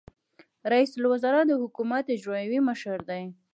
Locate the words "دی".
3.09-3.23